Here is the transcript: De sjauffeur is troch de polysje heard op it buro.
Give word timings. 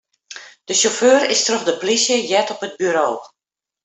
De 0.67 0.73
sjauffeur 0.77 1.21
is 1.33 1.41
troch 1.45 1.65
de 1.69 1.75
polysje 1.79 2.15
heard 2.29 2.51
op 2.53 2.65
it 2.67 2.75
buro. 2.79 3.09